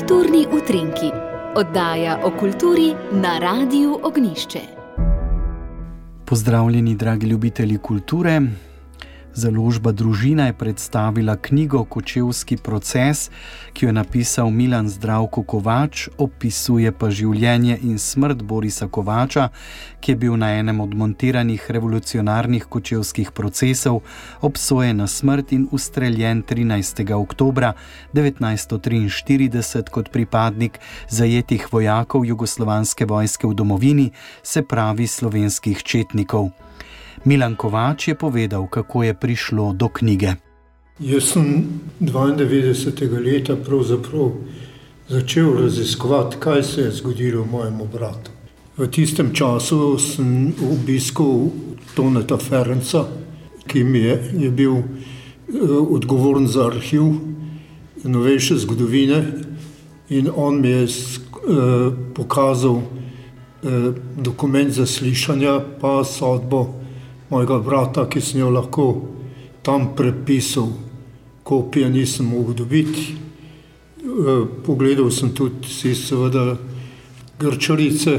Kulturni 0.00 0.46
utrinki, 0.48 1.10
oddaja 1.60 2.14
o 2.24 2.30
kulturi 2.30 2.94
na 3.12 3.38
Radiu 3.38 3.98
Ognišče. 4.02 4.60
Pozdravljeni, 6.24 6.94
dragi 6.94 7.26
ljubitelji 7.26 7.78
kulture. 7.78 8.40
Založba 9.34 9.92
Družina 9.92 10.46
je 10.46 10.52
predstavila 10.52 11.36
knjigo 11.36 11.84
Kočevski 11.84 12.56
proces, 12.56 13.30
ki 13.72 13.84
jo 13.84 13.88
je 13.88 13.92
napisal 13.92 14.50
Milan 14.50 14.88
Zdravko 14.88 15.42
Kovač, 15.42 16.08
opisuje 16.18 16.90
pa 16.92 17.10
življenje 17.10 17.78
in 17.82 17.98
smrt 17.98 18.42
Borisa 18.42 18.88
Kovača, 18.88 19.48
ki 20.00 20.12
je 20.12 20.16
bil 20.16 20.34
na 20.36 20.50
enem 20.58 20.80
od 20.80 20.94
montiranih 20.94 21.70
revolucionarnih 21.70 22.66
kočevskih 22.66 23.30
procesov 23.30 24.00
obsojen 24.42 24.98
na 24.98 25.06
smrt 25.06 25.52
in 25.52 25.68
ustreljen 25.70 26.42
13. 26.42 27.12
oktober 27.14 27.72
1943 28.14 29.90
kot 29.90 30.10
pripadnik 30.10 30.80
zajetih 31.08 31.68
vojakov 31.72 32.26
jugoslovanske 32.26 33.06
vojske 33.06 33.46
v 33.46 33.54
domovini, 33.54 34.10
se 34.42 34.62
pravi 34.62 35.06
slovenskih 35.06 35.82
četnikov. 35.82 36.50
Milan 37.24 37.56
Kovač 37.56 38.08
je 38.08 38.14
povedal, 38.14 38.66
kako 38.66 39.02
je 39.02 39.14
prišlo 39.14 39.72
do 39.72 39.88
knjige. 39.88 40.34
Jaz 41.00 41.24
sem 41.24 41.64
92. 42.00 43.24
leta 43.24 43.56
začel 45.08 45.62
raziskovati, 45.62 46.36
kaj 46.40 46.62
se 46.62 46.80
je 46.80 46.90
zgodilo 46.90 47.44
mojemu 47.44 47.86
bratu. 47.92 48.30
V 48.76 48.86
tistem 48.86 49.34
času 49.34 49.98
sem 49.98 50.54
obiskal 50.72 51.50
Toneta 51.94 52.36
Ferenca, 52.36 53.04
ki 53.66 53.84
mi 53.84 53.98
je, 53.98 54.30
je 54.38 54.50
bil 54.50 54.72
uh, 54.72 54.84
odgovoren 55.90 56.46
za 56.46 56.66
arhiv 56.66 57.04
novejše 58.04 58.56
zgodovine, 58.56 59.24
in 60.08 60.30
on 60.36 60.60
mi 60.60 60.68
je 60.68 60.84
uh, 60.84 61.92
pokazal 62.14 62.80
uh, 62.80 62.84
dokument 64.16 64.72
zaslišanja, 64.72 65.60
pa 65.80 66.04
sodbo 66.04 66.79
mojega 67.30 67.58
brata, 67.58 68.06
ki 68.10 68.20
sem 68.20 68.40
jo 68.40 68.50
lahko 68.50 68.86
tam 69.62 69.94
prepisal, 69.96 70.68
kopije 71.42 71.90
nisem 71.90 72.26
mogel 72.26 72.54
dobiti. 72.54 73.14
Eh, 74.00 74.46
pogledal 74.66 75.10
sem 75.10 75.34
tudi, 75.34 75.68
si, 75.68 75.94
seveda, 75.94 76.56
grčarice, 77.38 78.18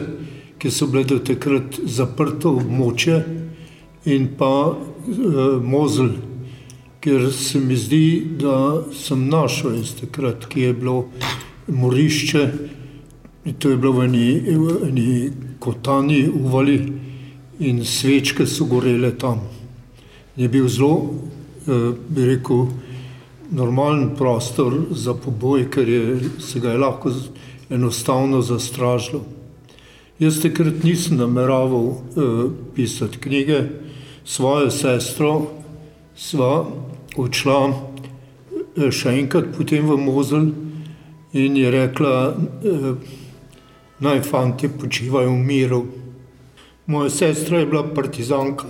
ki 0.58 0.72
so 0.72 0.88
bile 0.88 1.04
do 1.10 1.18
takrat 1.20 1.80
zaprto 1.86 2.56
območje, 2.62 3.18
in 4.06 4.28
pa 4.38 4.72
eh, 4.72 5.40
mozel, 5.62 6.14
ker 7.02 7.32
se 7.34 7.60
mi 7.60 7.76
zdi, 7.76 8.38
da 8.40 8.84
sem 8.94 9.28
našel 9.28 9.80
iz 9.82 9.96
takrat, 9.98 10.46
ki 10.46 10.68
je 10.70 10.74
bilo 10.74 10.98
morišče. 11.68 12.44
To 13.58 13.70
je 13.70 13.78
bilo 13.78 13.96
v 13.98 14.06
eni, 14.06 14.26
eni 14.88 15.08
kotani 15.60 16.28
uvali 16.30 16.78
in 17.62 17.86
svečke 17.86 18.48
so 18.50 18.66
gorele 18.66 19.14
tam. 19.18 19.46
Je 20.36 20.50
bil 20.50 20.68
zelo, 20.68 21.14
eh, 21.68 21.94
bi 22.10 22.26
rekel, 22.26 22.68
normalen 23.52 24.16
prostor 24.16 24.74
za 24.92 25.14
poboj, 25.14 25.70
ker 25.70 25.90
je, 25.90 26.20
se 26.40 26.60
ga 26.60 26.72
je 26.72 26.78
lahko 26.78 27.12
enostavno 27.70 28.42
zastražilo. 28.42 29.22
Jaz 30.20 30.42
takrat 30.42 30.84
nisem 30.84 31.18
nameraval 31.18 31.88
eh, 31.90 32.50
pisati 32.76 33.18
knjige, 33.18 33.64
svojo 34.26 34.70
sestro 34.72 35.48
sva 36.16 36.66
odšla 37.18 37.58
eh, 37.72 38.92
še 38.92 39.16
enkrat 39.18 39.50
potem 39.58 39.88
v 39.90 39.98
Mozel 39.98 40.52
in 41.34 41.58
je 41.58 41.72
rekla, 41.72 42.36
eh, 42.64 42.94
naj 44.00 44.22
fanti 44.22 44.70
počivajo 44.70 45.34
v 45.34 45.42
miru. 45.48 45.82
Moja 46.86 47.10
sestra 47.10 47.60
je 47.60 47.66
bila 47.66 47.84
partizanka 47.94 48.68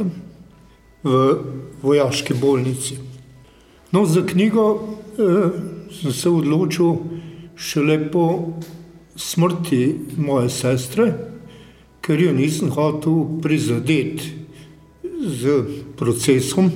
v 1.04 1.38
vojaški 1.82 2.34
bolnici. 2.34 2.98
No, 3.92 4.06
za 4.06 4.26
knjigo 4.26 4.66
eh, 5.18 5.50
sem 6.02 6.14
se 6.14 6.30
odločil 6.30 6.96
šele 7.56 8.12
po 8.12 8.54
smrti 9.16 9.96
moje 10.18 10.50
sestre, 10.50 11.12
ker 12.02 12.22
jo 12.22 12.32
nisem 12.34 12.72
hotel 12.72 13.40
prizadeti 13.42 14.32
z 15.22 15.64
procesom, 15.98 16.72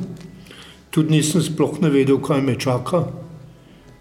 tudi 0.89 1.17
nisem 1.17 1.41
sploh 1.41 1.79
ne 1.81 1.89
vedel, 1.89 2.19
kaj 2.21 2.41
me 2.41 2.57
čaka. 2.59 3.05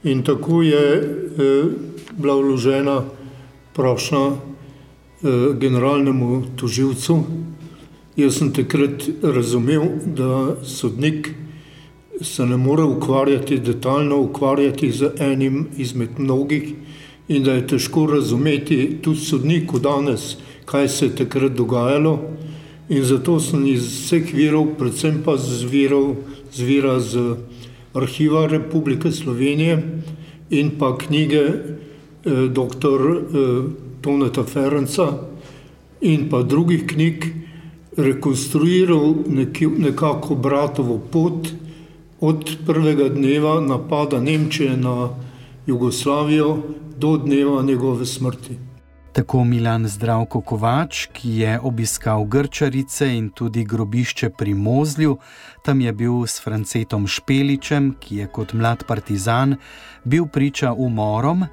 In 0.05 0.23
tako 0.25 0.63
je 0.63 0.85
eh, 1.01 1.65
bila 2.17 2.35
vložena 2.37 3.03
prošnja 3.75 4.25
generalnemu 5.61 6.43
toživcu. 6.57 7.25
Jaz 8.17 8.37
sem 8.39 8.53
takrat 8.53 9.09
razumel, 9.23 9.83
da 10.07 10.57
sodnik 10.63 11.31
se 12.21 12.47
ne 12.47 12.57
more 12.57 12.83
ukvarjati, 12.83 13.59
detaljno 13.59 14.21
ukvarjati 14.21 14.91
z 14.93 15.11
enim 15.19 15.67
izmed 15.77 16.19
mnogih 16.19 16.75
in 17.29 17.43
da 17.43 17.53
je 17.53 17.67
težko 17.67 18.07
razumeti 18.07 18.99
tudi 19.03 19.21
sodniku 19.21 19.79
danes, 19.79 20.37
kaj 20.65 20.89
se 20.89 21.07
je 21.07 21.17
takrat 21.17 21.53
dogajalo. 21.53 22.19
In 22.89 23.05
zato 23.05 23.41
sem 23.41 23.67
iz 23.67 23.83
vseh 23.83 24.35
virov, 24.35 24.75
predvsem 24.79 25.23
pa 25.25 25.37
z 25.37 25.65
virov, 25.65 26.17
z 26.53 26.63
vira 26.63 27.01
z 27.01 27.37
arhiva 27.95 28.47
Republike 28.47 29.13
Slovenije 29.13 29.83
in 30.51 30.71
pa 30.79 30.99
knjige 30.99 31.43
eh, 31.43 32.49
dr. 32.53 33.01
Eh, 33.01 33.84
Toneta 34.05 34.45
Ferenca 34.45 35.07
in 36.01 36.29
pa 36.31 36.43
drugih 36.43 36.85
knjig, 36.87 37.25
rekonstruiral 37.97 39.15
neki, 39.27 39.67
nekako 39.67 40.35
bratovo 40.35 40.99
pot 41.13 41.49
od 42.21 42.51
prvega 42.67 43.09
dneva 43.09 43.61
napada 43.61 44.21
Nemčije 44.21 44.77
na 44.77 45.09
Jugoslavijo 45.67 46.59
do 46.99 47.17
dneva 47.17 47.63
njegove 47.63 48.07
smrti. 48.07 48.59
Tako 49.13 49.45
Milan 49.45 49.89
Zdravko 49.89 50.41
Kovač, 50.41 51.07
ki 51.13 51.37
je 51.39 51.61
obiskal 51.63 52.25
Grčarice 52.25 53.09
in 53.17 53.29
tudi 53.31 53.65
grobišče 53.65 54.31
pri 54.31 54.55
Mozlju, 54.55 55.17
tam 55.63 55.81
je 55.81 55.93
bil 55.93 56.27
s 56.27 56.43
Francetom 56.45 57.07
Špeličem, 57.07 57.95
ki 58.01 58.17
je 58.17 58.27
kot 58.27 58.53
mlad 58.53 58.85
partizan 58.87 59.57
bil 60.05 60.27
priča 60.27 60.73
umorom, 60.73 61.47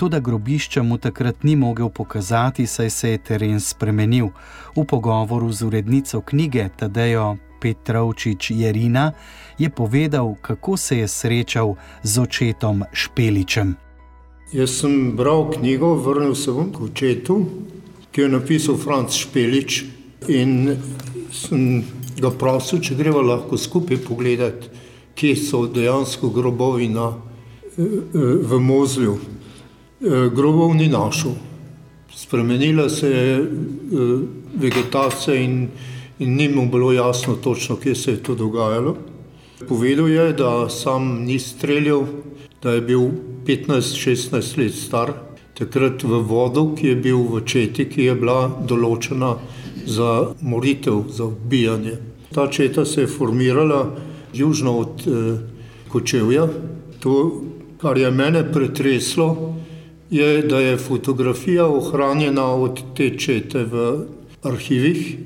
Tudi 0.00 0.20
grobišča 0.20 0.82
mu 0.82 0.96
takrat 0.98 1.42
ni 1.44 1.56
mogel 1.56 1.88
pokazati, 1.88 2.66
saj 2.66 2.90
se 2.90 3.10
je 3.10 3.18
teren 3.18 3.60
spremenil. 3.60 4.28
V 4.76 4.84
pogovoru 4.84 5.52
z 5.52 5.62
urednico 5.62 6.20
knjige 6.20 6.68
Tadejo 6.76 7.36
Petrovčič 7.60 8.50
Jerina 8.50 9.12
je 9.58 9.70
povedal, 9.70 10.34
kako 10.40 10.76
se 10.76 10.98
je 10.98 11.08
srečal 11.08 11.74
z 12.02 12.18
očetom 12.18 12.84
Špeličem. 12.92 13.74
Jaz 14.52 14.70
sem 14.70 15.12
bral 15.16 15.50
knjigo, 15.50 15.94
vrnil 15.94 16.34
se 16.34 16.52
bom 16.52 16.72
k 16.72 16.80
očetu, 16.80 17.44
ki 18.10 18.20
jo 18.20 18.26
je 18.26 18.32
napisal 18.32 18.78
Franz 18.80 19.18
Špelič 19.20 19.84
in 20.28 20.78
sem 21.32 21.84
ga 22.16 22.30
prosil, 22.30 22.80
če 22.80 22.96
greva 22.96 23.20
lahko 23.20 23.60
skupaj 23.60 24.00
pogledati, 24.08 24.72
kje 25.14 25.36
so 25.36 25.66
dejansko 25.66 26.32
grobovi 26.32 26.88
na, 26.88 27.12
eh, 27.76 27.84
eh, 27.84 28.18
v 28.48 28.60
Mozlju. 28.60 29.39
Eh, 30.00 30.30
grobov 30.32 30.72
ni 30.74 30.88
našel. 30.88 31.32
Spremenila 32.16 32.88
se 32.88 33.08
je 33.10 33.36
eh, 33.36 33.46
vegetacija 34.56 35.34
in, 35.36 35.68
in 36.18 36.36
ni 36.36 36.48
mu 36.48 36.70
bilo 36.70 36.92
jasno 36.92 37.34
točno, 37.36 37.76
kje 37.76 37.94
se 37.94 38.10
je 38.10 38.22
to 38.22 38.34
dogajalo. 38.34 38.96
Povedal 39.68 40.08
je, 40.08 40.32
da 40.32 40.68
sam 40.68 41.24
ni 41.24 41.38
streljal, 41.38 42.06
da 42.62 42.70
je 42.70 42.80
bil 42.80 43.00
15-16 43.44 44.58
let 44.58 44.74
star, 44.74 45.12
takrat 45.54 46.02
v 46.02 46.22
vodu, 46.24 46.74
ki 46.76 46.86
je 46.86 46.96
bil 46.96 47.20
v 47.20 47.44
četi, 47.44 47.84
ki 47.84 48.08
je 48.08 48.16
bila 48.16 48.48
določena 48.48 49.36
za 49.84 50.32
moritev, 50.40 51.12
za 51.12 51.28
ubijanje. 51.28 51.98
Ta 52.32 52.48
četa 52.48 52.84
se 52.84 53.04
je 53.04 53.06
formirala 53.06 53.84
južno 54.32 54.78
od 54.78 55.04
eh, 55.06 55.38
Kočevja. 55.92 56.48
To, 57.04 57.42
kar 57.80 57.98
je 57.98 58.10
mene 58.10 58.46
pretreslo, 58.52 59.60
je, 60.10 60.42
da 60.42 60.60
je 60.60 60.76
fotografija 60.76 61.66
ohranjena 61.66 62.46
od 62.54 62.80
te 62.96 63.10
čete 63.18 63.64
v 63.64 64.04
arhivih 64.42 65.16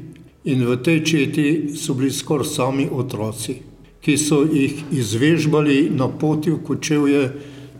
in 0.44 0.66
v 0.66 0.76
tej 0.76 1.04
četi 1.04 1.46
so 1.76 1.94
bili 1.94 2.12
skoraj 2.12 2.44
sami 2.44 2.88
otroci, 2.92 3.56
ki 4.00 4.16
so 4.19 4.42
jih 4.44 4.84
izvežbali 4.92 5.88
na 5.90 6.08
poti 6.08 6.50
v 6.50 6.60
kočevje 6.64 7.32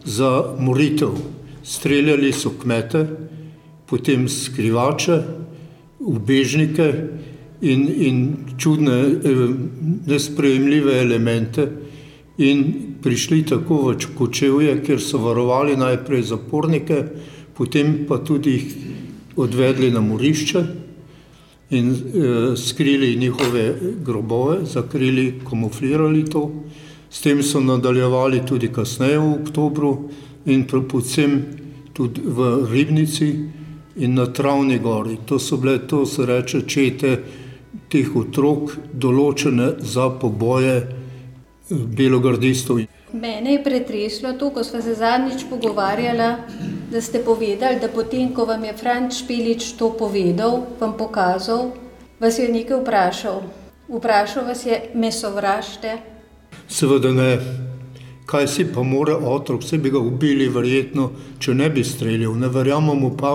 za 0.05 0.57
moritev. 0.59 1.13
Streljali 1.65 2.33
so 2.33 2.55
kmete, 2.61 3.07
potem 3.87 4.29
skrivače, 4.29 5.23
ubežnike 6.01 6.89
in, 7.61 7.89
in 7.89 8.17
čudne, 8.57 8.97
eh, 9.01 9.49
nesprejemljive 10.07 11.01
elemente, 11.01 11.69
in 12.39 12.94
prišli 13.05 13.43
tako 13.45 13.93
v 13.93 13.97
Kočevje, 14.17 14.79
kjer 14.81 15.01
so 15.01 15.21
varovali 15.21 15.77
najprej 15.77 16.23
zapornike, 16.23 17.03
potem 17.53 18.07
pa 18.09 18.19
tudi 18.25 18.57
jih 18.57 18.77
odvedli 19.37 19.91
na 19.93 20.01
morišče 20.01 20.63
in 21.71 21.91
e, 21.93 21.97
skrili 22.57 23.17
njihove 23.17 23.65
grobove, 24.05 24.65
zakrili, 24.65 25.41
kamuflirali 25.51 26.25
to. 26.25 26.51
S 27.11 27.21
tem 27.21 27.43
so 27.43 27.61
nadaljevali 27.61 28.41
tudi 28.47 28.73
kasneje 28.73 29.19
v 29.19 29.35
oktobru 29.35 29.93
in 30.47 30.65
predvsem 30.67 31.43
tudi 31.93 32.25
v 32.25 32.67
Ribnici 32.73 33.31
in 33.97 34.15
na 34.15 34.27
Travni 34.27 34.79
gori. 34.79 35.19
To 35.27 35.39
so 35.39 35.57
bile, 35.57 35.79
to 35.87 36.07
se 36.07 36.27
reče, 36.27 36.65
čete 36.67 37.17
teh 37.89 38.17
otrok, 38.17 38.73
določene 38.93 39.75
za 39.79 40.09
poboje 40.11 41.04
belogardistov. 41.71 42.81
Mene 43.13 43.53
je 43.53 43.65
pretreslo 43.65 44.33
to, 44.33 44.51
ko 44.51 44.65
smo 44.65 44.83
se 44.83 44.95
zadnjič 44.95 45.45
pogovarjali, 45.51 46.35
da 46.91 47.01
ste 47.01 47.23
povedali, 47.25 47.81
da 47.81 47.89
potem, 47.89 48.35
ko 48.35 48.45
vam 48.45 48.65
je 48.65 48.73
Franč 48.77 49.15
Špilič 49.23 49.73
to 49.79 49.93
povedal, 49.99 50.67
vam 50.81 50.97
pokazal, 50.99 51.71
vas 52.21 52.39
je 52.39 52.49
nekaj 52.49 52.81
vprašal. 52.83 53.43
Vprašal 53.89 54.45
vas 54.45 54.67
je, 54.67 54.81
me 54.95 55.13
sovražite? 55.13 55.99
Seveda 56.69 57.13
ne. 57.13 57.39
Kaj 58.27 58.49
si 58.49 58.65
pa 58.73 58.83
mora 58.83 59.17
otrok, 59.17 59.61
vse 59.63 59.79
bi 59.79 59.91
ga 59.93 60.01
ubili, 60.01 60.49
verjetno, 60.49 61.11
če 61.39 61.55
ne 61.55 61.69
bi 61.71 61.85
streljal. 61.85 62.35
Ne 62.41 62.49
verjamemo 62.49 63.11
pa, 63.21 63.35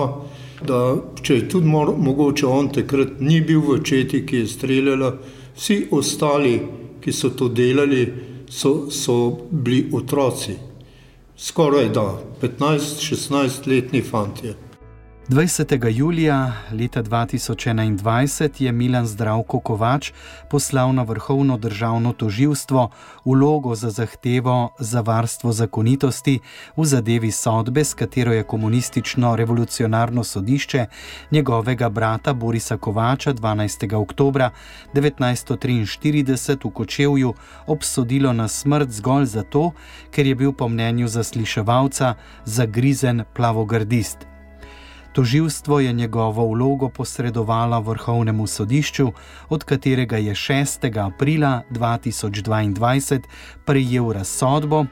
da 0.66 0.96
če 1.22 1.34
je 1.34 1.48
tudi 1.48 1.70
mor, 1.70 1.94
mogoče 1.96 2.46
on 2.46 2.68
takrat 2.74 3.20
ni 3.20 3.40
bil 3.40 3.62
v 3.64 3.78
četi, 3.86 4.24
ki 4.26 4.42
je 4.42 4.50
streljala, 4.50 5.12
vsi 5.56 5.86
ostali, 5.94 6.58
ki 7.00 7.12
so 7.12 7.30
to 7.30 7.48
delali, 7.48 8.12
so, 8.50 8.90
so 8.90 9.38
bili 9.50 9.86
otroci, 9.92 10.56
skoraj 11.36 11.88
da 11.94 12.18
15-16 12.42 13.68
letni 13.68 14.02
fanti. 14.02 14.54
20. 15.30 15.88
julija 15.96 16.52
leta 16.72 17.02
2021 17.02 18.62
je 18.62 18.72
Milan 18.72 19.06
Zdravko 19.06 19.60
Kovač 19.60 20.12
poslal 20.50 20.94
na 20.94 21.02
vrhovno 21.02 21.56
državno 21.56 22.12
toživstvo 22.12 22.90
vlogo 23.24 23.74
za 23.74 23.90
zahtevo 23.90 24.70
za 24.78 25.00
varstvo 25.00 25.52
zakonitosti 25.52 26.38
v 26.76 26.84
zadevi 26.84 27.30
sodbe, 27.30 27.84
s 27.84 27.94
katero 27.94 28.32
je 28.32 28.42
komunistično 28.42 29.36
revolucionarno 29.36 30.24
sodišče 30.24 30.86
njegovega 31.30 31.88
brata 31.88 32.32
Borisa 32.32 32.76
Kovača 32.76 33.32
12. 33.34 33.94
oktober 33.94 34.48
1943 34.94 36.58
v 36.64 36.70
Kočevju 36.70 37.34
obsodilo 37.66 38.32
na 38.32 38.48
smrt 38.48 38.90
zgolj 38.90 39.24
zato, 39.24 39.70
ker 40.10 40.26
je 40.26 40.34
bil 40.34 40.52
po 40.52 40.68
mnenju 40.68 41.08
zasliševalca 41.08 42.14
zagrizen 42.44 43.24
plavogardist. 43.34 44.29
Toživstvo 45.12 45.80
je 45.80 45.92
njegovo 45.92 46.46
vlogo 46.46 46.88
posredovalo 46.88 47.80
vrhovnemu 47.80 48.46
sodišču, 48.46 49.12
od 49.48 49.64
katerega 49.64 50.16
je 50.16 50.34
6. 50.34 51.06
aprila 51.06 51.62
2022 51.70 53.20
prejel 53.64 54.12
razsodbo. 54.12 54.84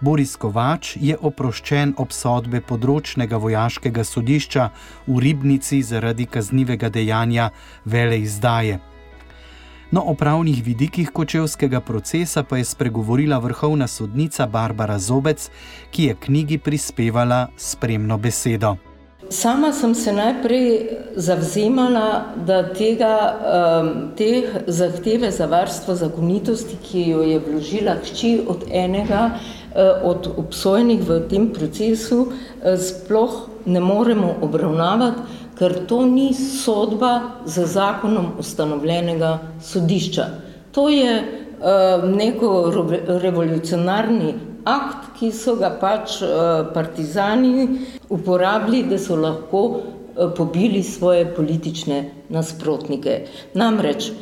Boris 0.00 0.36
Kovač 0.36 0.96
je 1.00 1.14
oproščen 1.20 1.94
obsodbe 1.96 2.60
področnega 2.60 3.38
vojaškega 3.38 4.04
sodišča 4.04 4.64
v 5.06 5.20
Ribnici 5.22 5.82
zaradi 5.82 6.26
kaznivega 6.26 6.88
dejanja 6.88 7.50
vele 7.84 8.18
izdaje. 8.20 8.80
No, 9.94 10.02
o 10.02 10.14
pravnih 10.14 10.64
vidikih 10.64 11.12
kočevskega 11.14 11.80
procesa 11.80 12.42
pa 12.42 12.58
je 12.58 12.64
spregovorila 12.64 13.38
vrhovna 13.38 13.86
sodnica 13.86 14.46
Barbara 14.46 14.98
Zobec, 14.98 15.46
ki 15.90 16.10
je 16.10 16.18
knjigi 16.26 16.58
prispevala 16.58 17.46
spremno 17.56 18.18
besedo. 18.18 18.74
Sama 19.30 19.72
sem 19.72 19.94
se 19.94 20.12
najprej 20.12 20.88
zavzemala, 21.16 22.24
da 22.46 22.62
tega, 22.74 23.16
te 24.16 24.42
zahteve 24.66 25.30
za 25.30 25.46
varstvo 25.46 25.94
zakonitosti, 25.94 26.76
ki 26.82 27.08
jo 27.08 27.22
je 27.22 27.40
vložila 27.40 27.96
hči 28.04 28.40
od 28.48 28.64
enega 28.70 29.30
eh, 29.30 29.90
od 30.02 30.28
obsojenih 30.36 31.00
v 31.08 31.20
tem 31.30 31.48
procesu, 31.52 32.26
eh, 32.62 32.76
sploh 32.76 33.48
ne 33.66 33.80
moremo 33.80 34.34
obravnavati, 34.42 35.20
ker 35.58 35.86
to 35.88 36.04
ni 36.06 36.34
sodba 36.34 37.20
za 37.46 37.66
zakonom 37.66 38.32
ustanovljenega 38.38 39.38
sodišča. 39.62 40.24
To 40.72 40.88
je 40.88 41.42
neko 42.02 42.72
revolucionarni 43.06 44.34
akt, 44.64 45.03
ki 45.18 45.30
so 45.32 45.56
ga 45.56 45.70
pač 45.80 46.18
partizani 46.74 47.68
uporabili, 48.08 48.82
da 48.82 48.98
so 48.98 49.16
lahko 49.16 49.80
eh, 49.80 50.28
pobili 50.36 50.82
svoje 50.82 51.34
politične 51.34 52.10
nasprotnike. 52.28 53.20
Namreč 53.54 54.08
eh, 54.08 54.14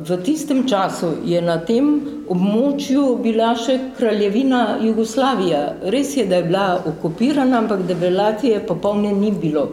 v 0.00 0.22
tistem 0.24 0.68
času 0.68 1.12
je 1.24 1.42
na 1.42 1.58
tem 1.58 1.90
območju 2.28 3.16
bila 3.22 3.54
še 3.56 3.78
kraljevina 3.98 4.78
Jugoslavija. 4.82 5.62
Res 5.82 6.16
je, 6.16 6.26
da 6.26 6.42
je 6.42 6.48
bila 6.50 6.82
okupirana, 6.86 7.62
ampak 7.62 7.86
debelacije 7.88 8.66
popolne 8.66 9.12
ni 9.12 9.32
bilo. 9.32 9.68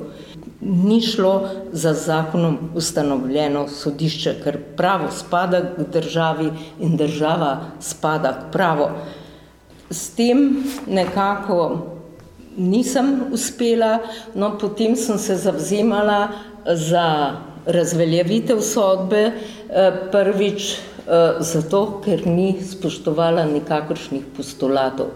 Ni 0.65 1.01
šlo 1.01 1.49
za 1.71 1.91
zakonom 1.93 2.71
ustanovljeno 2.75 3.67
sodišče, 3.69 4.31
ker 4.43 4.57
pravo 4.77 5.11
spada 5.13 5.59
k 5.75 5.85
državi 5.93 6.47
in 6.81 6.95
država 6.97 7.51
spada 7.79 8.31
k 8.39 8.51
pravo. 8.55 8.89
S 9.89 10.09
tem 10.15 10.63
nekako 10.87 11.87
nisem 12.57 13.21
uspela, 13.31 13.99
no 14.35 14.57
potem 14.57 14.95
sem 14.95 15.17
se 15.17 15.35
zavzemala 15.35 16.29
za 16.65 17.35
razveljavitev 17.65 18.61
sodbe, 18.61 19.23
eh, 19.25 19.91
prvič 20.11 20.73
eh, 20.73 21.35
zato, 21.39 22.01
ker 22.05 22.25
ni 22.27 22.55
spoštovala 22.61 23.45
nikakršnih 23.45 24.23
postulatov. 24.37 25.07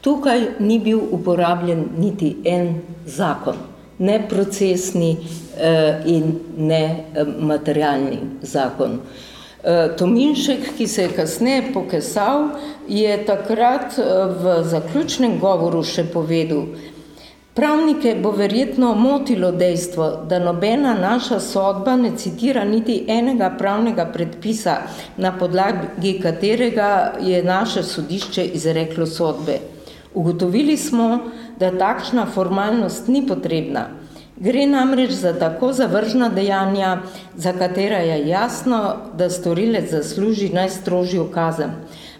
Tukaj 0.00 0.58
ni 0.58 0.78
bil 0.78 1.00
uporabljen 1.10 1.88
niti 1.98 2.36
en 2.44 2.80
zakon, 3.06 3.56
ne 3.98 4.20
procesni 4.28 5.16
eh, 5.58 6.02
in 6.06 6.38
ne 6.56 7.04
materialni 7.38 8.18
zakon. 8.42 9.00
Tominšek, 9.98 10.76
ki 10.76 10.86
se 10.86 11.02
je 11.02 11.14
kasneje 11.16 11.62
pokesal, 11.74 12.52
je 12.88 13.16
takrat 13.26 13.96
v 14.42 14.60
zaključnem 14.62 15.40
govoru 15.42 15.82
še 15.82 16.04
povedal, 16.12 16.68
Pravnike 17.56 18.18
bo 18.22 18.30
verjetno 18.36 18.94
motilo 18.94 19.48
dejstvo, 19.52 20.06
da 20.28 20.38
nobena 20.38 20.92
naša 20.94 21.38
sodba 21.40 21.94
ne 21.96 22.10
citira 22.16 22.64
niti 22.64 22.98
enega 23.08 23.48
pravnega 23.58 24.04
predpisa, 24.12 24.74
na 25.16 25.32
podlagi 25.38 26.18
katerega 26.20 27.14
je 27.20 27.40
naše 27.42 27.82
sodišče 27.82 28.44
izreklo 28.44 29.06
sodbe. 29.06 29.56
Ugotovili 30.14 30.76
smo, 30.76 31.18
da 31.58 31.72
takšna 31.78 32.26
formalnost 32.34 33.08
ni 33.08 33.26
potrebna. 33.26 33.86
Gre 34.36 34.66
namreč 34.66 35.10
za 35.10 35.32
tako 35.38 35.72
zavržna 35.72 36.28
dejanja, 36.28 37.02
za 37.36 37.52
katera 37.52 37.98
je 37.98 38.28
jasno, 38.28 38.96
da 39.18 39.30
storilec 39.30 39.90
zasluži 39.90 40.48
najstrožjo 40.48 41.24
kazen. 41.34 41.70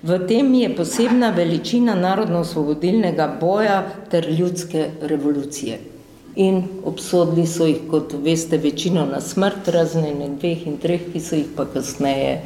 V 0.03 0.19
tem 0.29 0.55
je 0.55 0.77
posebna 0.77 1.31
veličina 1.31 1.95
narodno-osvobodilnega 1.95 3.37
boja 3.41 3.83
ter 4.11 4.29
ljudske 4.31 4.91
revolucije. 5.03 5.79
In 6.37 6.63
obsodili 6.85 7.47
so 7.47 7.67
jih, 7.67 7.85
kot 7.91 8.15
veste, 8.25 8.57
večino 8.59 9.07
na 9.07 9.21
smrt, 9.21 9.69
razen 9.69 10.39
dveh 10.41 10.67
in 10.67 10.79
treh, 10.79 11.13
ki 11.13 11.21
so 11.21 11.37
jih 11.37 11.53
pa 11.57 11.65
kasneje 11.65 12.41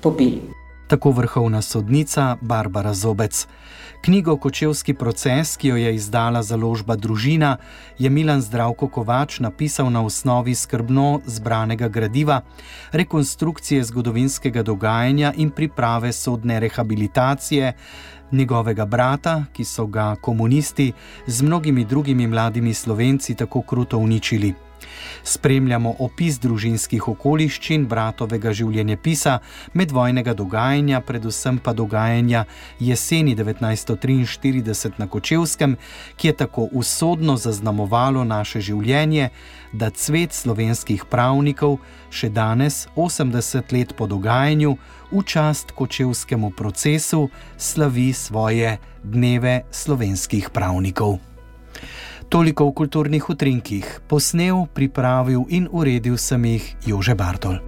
pobili. 0.00 0.57
Tako 0.88 1.10
vrhovna 1.10 1.62
sodnica 1.62 2.36
Barbara 2.40 2.94
Zobec. 2.94 3.46
Knjigo 4.00 4.36
Kočevski 4.36 4.94
proces, 4.94 5.56
ki 5.56 5.68
jo 5.68 5.76
je 5.76 5.94
izdala 5.94 6.42
založba 6.42 6.96
Družina, 6.96 7.56
je 7.98 8.10
Milan 8.10 8.40
Zdravko 8.40 8.88
Kovač 8.88 9.40
napisal 9.40 9.90
na 9.90 10.04
osnovi 10.04 10.54
skrbno 10.54 11.20
zbranega 11.26 11.88
gradiva, 11.88 12.40
rekonstrukcije 12.92 13.84
zgodovinskega 13.84 14.62
dogajanja 14.62 15.32
in 15.36 15.50
priprave 15.50 16.12
sodne 16.12 16.60
rehabilitacije 16.60 17.72
njegovega 18.32 18.86
brata, 18.86 19.44
ki 19.52 19.64
so 19.64 19.86
ga 19.86 20.16
komunisti 20.20 20.92
z 21.26 21.42
mnogimi 21.42 21.84
drugimi 21.84 22.26
mladimi 22.26 22.74
slovenci 22.74 23.34
tako 23.34 23.62
kruto 23.62 23.98
uničili. 23.98 24.67
Spremljamo 25.24 25.94
opis 25.98 26.38
družinskih 26.40 27.08
okoliščin 27.08 27.86
bratovega 27.86 28.52
življenjepisa, 28.52 29.38
medvojnega 29.74 30.34
dogajanja, 30.34 31.00
predvsem 31.00 31.58
pa 31.58 31.72
dogajanja 31.72 32.44
jeseni 32.80 33.36
1943 33.36 34.98
na 34.98 35.06
Kočevskem, 35.06 35.76
ki 36.16 36.28
je 36.28 36.36
tako 36.44 36.68
usodno 36.72 37.36
zaznamovalo 37.36 38.24
naše 38.24 38.60
življenje, 38.60 39.30
da 39.72 39.90
cvet 39.90 40.32
slovenskih 40.32 41.04
pravnikov 41.10 41.78
še 42.10 42.30
danes, 42.32 42.86
80 42.96 43.72
let 43.72 43.94
po 43.96 44.06
dogajanju, 44.06 44.76
v 45.12 45.22
čast 45.24 45.72
kočevskemu 45.72 46.50
procesu 46.50 47.28
slavi 47.56 48.12
svoje 48.12 48.78
dneve 49.04 49.62
slovenskih 49.70 50.50
pravnikov. 50.52 51.18
Toliko 52.28 52.68
v 52.68 52.72
kulturnih 52.76 53.24
utrinkih, 53.24 54.04
posnel, 54.04 54.68
pripravil 54.76 55.48
in 55.48 55.64
uredil 55.72 56.20
sem 56.20 56.44
jih 56.44 56.76
Jože 56.84 57.16
Bartol. 57.16 57.67